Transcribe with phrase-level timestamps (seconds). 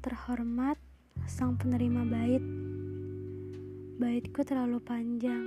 [0.00, 0.80] terhormat,
[1.28, 2.40] sang penerima bait.
[4.00, 5.44] Baitku terlalu panjang,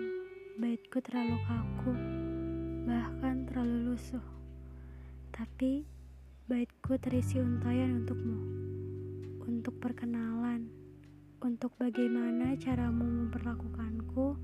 [0.61, 1.93] baitku terlalu kaku,
[2.85, 4.21] bahkan terlalu lusuh.
[5.33, 5.89] Tapi
[6.45, 8.39] baitku terisi untayan untukmu,
[9.49, 10.69] untuk perkenalan,
[11.41, 14.37] untuk bagaimana caramu memperlakukanku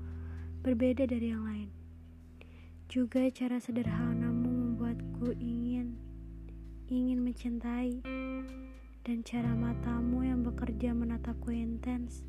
[0.66, 1.70] berbeda dari yang lain.
[2.90, 5.94] Juga cara sederhanamu membuatku ingin
[6.90, 8.02] ingin mencintai
[9.08, 12.28] dan cara matamu yang bekerja menatapku intens,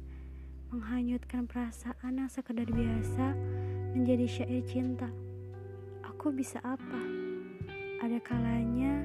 [0.72, 3.36] menghanyutkan perasaan yang sekedar biasa
[3.92, 5.12] menjadi syair cinta.
[6.08, 7.04] Aku bisa apa?
[8.00, 8.96] Ada kalanya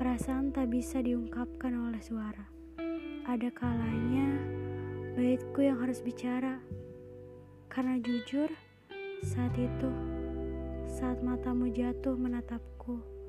[0.00, 2.48] perasaan tak bisa diungkapkan oleh suara.
[3.28, 4.40] Ada kalanya
[5.20, 6.64] baitku yang harus bicara.
[7.68, 8.48] Karena jujur,
[9.20, 9.92] saat itu,
[10.88, 13.19] saat matamu jatuh menatapku,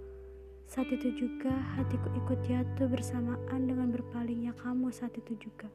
[0.72, 5.68] saat itu juga hatiku ikut jatuh bersamaan dengan berpalingnya kamu saat itu juga.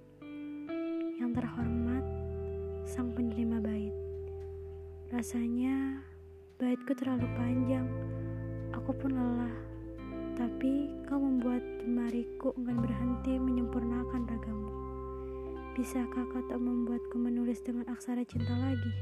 [1.21, 2.01] Yang terhormat,
[2.89, 3.93] sang penerima bait.
[5.13, 6.01] Rasanya
[6.57, 7.85] baitku terlalu panjang,
[8.73, 9.53] aku pun lelah.
[10.33, 14.73] Tapi kau membuat jemariku enggan berhenti menyempurnakan ragamu.
[15.77, 18.93] Bisakah kau tak membuatku menulis dengan aksara cinta lagi?